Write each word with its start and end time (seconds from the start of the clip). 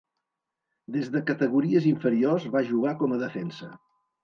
Des 0.95 1.11
de 1.17 1.21
categories 1.27 1.87
inferiors 1.91 2.49
va 2.57 2.65
jugar 2.73 2.97
com 3.05 3.17
a 3.19 3.23
defensa. 3.27 3.73